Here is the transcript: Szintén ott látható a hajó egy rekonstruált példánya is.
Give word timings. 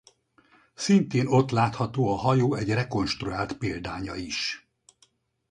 Szintén 0.73 1.27
ott 1.27 1.49
látható 1.49 2.07
a 2.07 2.15
hajó 2.15 2.53
egy 2.53 2.69
rekonstruált 2.73 3.53
példánya 3.57 4.15
is. 4.15 4.67